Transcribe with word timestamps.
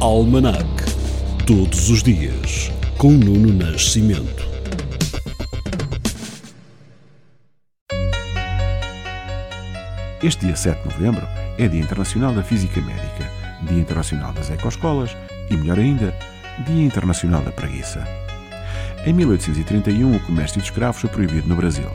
Almanac. 0.00 0.64
Todos 1.44 1.90
os 1.90 2.04
dias, 2.04 2.70
com 2.96 3.10
Nuno 3.10 3.52
Nascimento. 3.52 4.46
Este 10.22 10.46
dia 10.46 10.54
7 10.54 10.82
de 10.82 10.94
novembro 10.94 11.26
é 11.58 11.66
Dia 11.66 11.80
Internacional 11.80 12.32
da 12.32 12.44
Física 12.44 12.80
Médica, 12.80 13.28
Dia 13.64 13.80
Internacional 13.80 14.32
das 14.32 14.48
Ecoescolas 14.50 15.16
e, 15.50 15.56
melhor 15.56 15.80
ainda, 15.80 16.16
Dia 16.64 16.84
Internacional 16.84 17.42
da 17.42 17.50
Preguiça. 17.50 18.06
Em 19.04 19.12
1831, 19.12 20.14
o 20.14 20.20
comércio 20.20 20.60
de 20.60 20.64
escravos 20.64 21.00
foi 21.00 21.10
proibido 21.10 21.48
no 21.48 21.56
Brasil. 21.56 21.90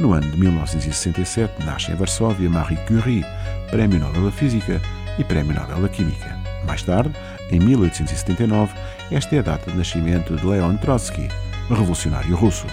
No 0.00 0.14
ano 0.14 0.28
de 0.28 0.36
1967, 0.36 1.64
nasce 1.64 1.92
em 1.92 1.94
Varsóvia 1.94 2.50
Marie 2.50 2.78
Curie, 2.88 3.24
Prémio 3.70 4.00
Nobel 4.00 4.24
da 4.24 4.32
Física 4.32 4.82
e 5.16 5.22
Prémio 5.22 5.54
Nobel 5.54 5.82
da 5.82 5.88
Química. 5.88 6.39
Mais 6.64 6.82
tarde, 6.82 7.12
em 7.50 7.58
1879, 7.58 8.74
esta 9.10 9.36
é 9.36 9.38
a 9.38 9.42
data 9.42 9.70
de 9.70 9.76
nascimento 9.76 10.36
de 10.36 10.46
Leon 10.46 10.76
Trotsky, 10.76 11.28
revolucionário 11.68 12.36
russo. 12.36 12.66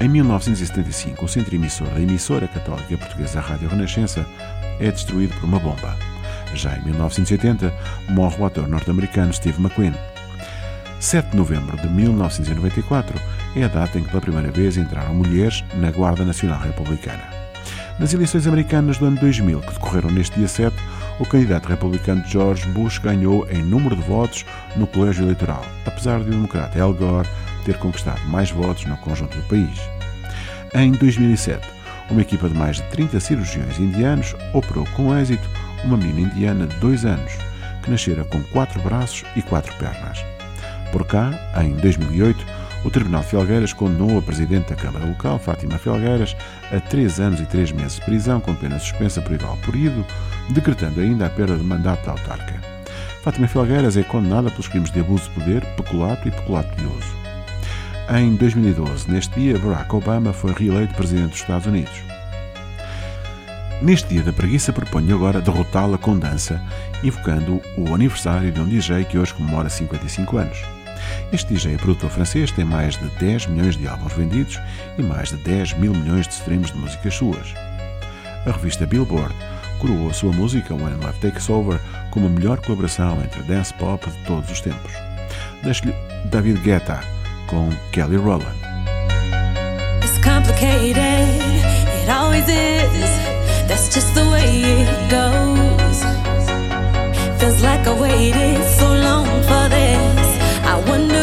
Em 0.00 0.08
1975, 0.08 1.24
o 1.24 1.28
centro 1.28 1.54
emissor 1.54 1.88
da 1.88 2.00
emissora 2.00 2.48
católica 2.48 2.96
portuguesa 2.96 3.40
Rádio 3.40 3.68
Renascença 3.68 4.26
é 4.78 4.90
destruído 4.90 5.34
por 5.34 5.44
uma 5.44 5.58
bomba. 5.58 5.96
Já 6.54 6.76
em 6.76 6.84
1980, 6.84 7.72
morre 8.08 8.36
o 8.38 8.46
ator 8.46 8.66
norte-americano 8.66 9.32
Steve 9.32 9.60
McQueen. 9.60 9.94
7 10.98 11.30
de 11.30 11.36
novembro 11.36 11.76
de 11.76 11.88
1994 11.88 13.20
é 13.56 13.64
a 13.64 13.68
data 13.68 13.98
em 13.98 14.02
que 14.02 14.10
pela 14.10 14.20
primeira 14.20 14.50
vez 14.50 14.76
entraram 14.76 15.14
mulheres 15.14 15.64
na 15.74 15.90
Guarda 15.90 16.24
Nacional 16.24 16.60
Republicana. 16.60 17.22
Nas 17.98 18.14
eleições 18.14 18.46
americanas 18.46 18.96
do 18.96 19.06
ano 19.06 19.18
2000, 19.20 19.60
que 19.60 19.74
decorreram 19.74 20.10
neste 20.10 20.38
dia 20.38 20.48
7, 20.48 20.74
o 21.20 21.26
candidato 21.26 21.68
republicano 21.68 22.24
George 22.26 22.66
Bush 22.70 22.98
ganhou 22.98 23.46
em 23.50 23.62
número 23.62 23.94
de 23.94 24.02
votos 24.02 24.44
no 24.74 24.86
colégio 24.86 25.24
eleitoral, 25.24 25.62
apesar 25.84 26.18
de 26.20 26.28
o 26.28 26.30
democrata 26.30 26.82
Al 26.82 26.94
Gore 26.94 27.28
ter 27.64 27.76
conquistado 27.76 28.20
mais 28.28 28.50
votos 28.50 28.86
no 28.86 28.96
conjunto 28.96 29.36
do 29.36 29.46
país. 29.46 29.78
Em 30.74 30.92
2007, 30.92 31.68
uma 32.10 32.22
equipa 32.22 32.48
de 32.48 32.56
mais 32.56 32.76
de 32.76 32.82
30 32.84 33.20
cirurgiões 33.20 33.78
indianos 33.78 34.34
operou 34.54 34.86
com 34.96 35.14
êxito 35.14 35.46
uma 35.84 35.98
menina 35.98 36.32
indiana 36.32 36.66
de 36.66 36.74
2 36.76 37.04
anos, 37.04 37.32
que 37.82 37.90
nascera 37.90 38.24
com 38.24 38.42
quatro 38.44 38.80
braços 38.80 39.22
e 39.36 39.42
quatro 39.42 39.74
pernas. 39.76 40.24
Por 40.90 41.06
cá, 41.06 41.32
em 41.62 41.74
2008, 41.76 42.44
o 42.84 42.90
Tribunal 42.90 43.22
Felgueiras 43.22 43.72
condenou 43.72 44.18
a 44.18 44.22
Presidente 44.22 44.70
da 44.70 44.76
Câmara 44.76 45.04
Local, 45.04 45.38
Fátima 45.38 45.78
Felgueiras, 45.78 46.36
a 46.72 46.80
3 46.80 47.20
anos 47.20 47.40
e 47.40 47.46
3 47.46 47.72
meses 47.72 47.96
de 47.96 48.00
prisão 48.02 48.40
com 48.40 48.54
pena 48.54 48.78
suspensa 48.78 49.20
por 49.20 49.32
igual 49.32 49.56
período, 49.58 50.04
decretando 50.50 51.00
ainda 51.00 51.26
a 51.26 51.30
perda 51.30 51.56
de 51.56 51.64
mandato 51.64 52.06
da 52.06 52.12
autarca. 52.12 52.54
Fátima 53.22 53.46
Felgueiras 53.46 53.96
é 53.96 54.02
condenada 54.02 54.50
pelos 54.50 54.68
crimes 54.68 54.90
de 54.90 55.00
abuso 55.00 55.24
de 55.24 55.30
poder, 55.30 55.64
peculato 55.76 56.26
e 56.26 56.30
peculato 56.30 56.74
uso. 56.82 57.20
Em 58.18 58.34
2012, 58.34 59.10
neste 59.10 59.38
dia, 59.38 59.58
Barack 59.58 59.94
Obama 59.94 60.32
foi 60.32 60.52
reeleito 60.52 60.94
Presidente 60.94 61.30
dos 61.30 61.40
Estados 61.40 61.66
Unidos. 61.66 61.92
Neste 63.82 64.08
dia 64.08 64.22
da 64.22 64.32
preguiça, 64.32 64.72
proponho 64.72 65.14
agora 65.14 65.40
derrotá-la 65.40 65.96
com 65.96 66.18
dança, 66.18 66.60
invocando 67.04 67.60
o 67.76 67.94
aniversário 67.94 68.50
de 68.50 68.60
um 68.60 68.68
DJ 68.68 69.04
que 69.04 69.16
hoje 69.16 69.34
comemora 69.34 69.68
55 69.68 70.36
anos. 70.38 70.79
Este 71.32 71.54
DJ 71.54 71.74
é 71.74 71.76
produtor 71.76 72.10
francês, 72.10 72.50
tem 72.50 72.64
mais 72.64 72.96
de 72.96 73.08
10 73.18 73.46
milhões 73.46 73.76
de 73.76 73.86
álbuns 73.86 74.12
vendidos 74.12 74.60
e 74.98 75.02
mais 75.02 75.30
de 75.30 75.36
10 75.36 75.74
mil 75.74 75.92
milhões 75.92 76.26
de 76.26 76.34
streams 76.34 76.72
de 76.72 76.78
músicas 76.78 77.14
suas. 77.14 77.54
A 78.46 78.52
revista 78.52 78.86
Billboard 78.86 79.34
coroou 79.78 80.10
a 80.10 80.12
sua 80.12 80.32
música 80.32 80.74
When 80.74 80.94
Love 80.94 81.18
Takes 81.20 81.48
Over 81.48 81.80
como 82.10 82.26
a 82.26 82.30
melhor 82.30 82.60
colaboração 82.60 83.18
entre 83.22 83.42
dance 83.42 83.72
pop 83.74 84.08
de 84.08 84.16
todos 84.24 84.50
os 84.50 84.60
tempos. 84.60 84.92
Deixo-lhe 85.62 85.94
David 86.26 86.60
Guetta 86.60 87.00
com 87.46 87.70
Kelly 87.92 88.16
Rowland. 88.16 88.56
It's 90.02 90.18
complicated, 90.22 90.96
it 90.96 92.10
always 92.10 92.48
is. 92.48 93.10
That's 93.68 93.88
just 93.94 94.14
the 94.14 94.24
way 94.30 94.62
it 94.64 95.10
goes. 95.10 96.02
Feels 97.38 97.62
like 97.62 97.86
I 97.86 98.00
waited 98.00 98.64
so 98.78 98.86
long 98.86 99.26
for 99.42 99.68
this. 99.68 100.19
I 100.80 100.88
wonder 100.88 101.19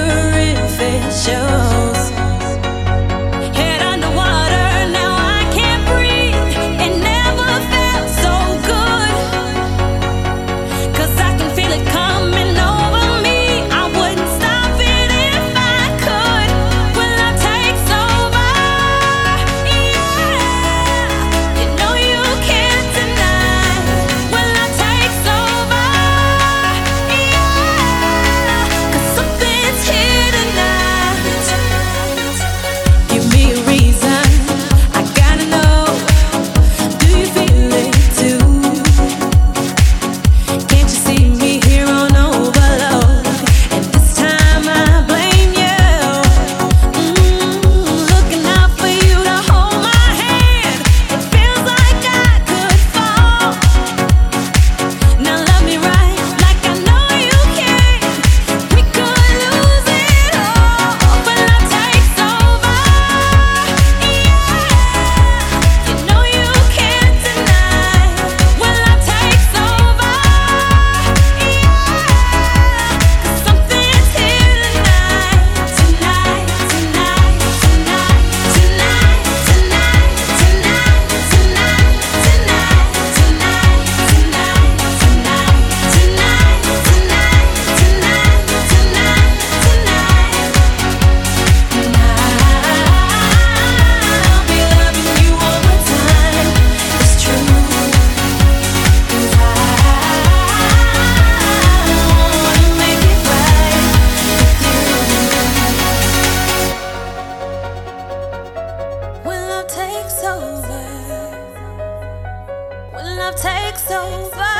love 113.27 113.41
takes 113.41 113.91
over, 113.91 114.55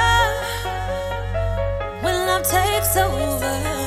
when 2.02 2.16
love 2.28 2.44
takes 2.44 2.98
over, 2.98 3.87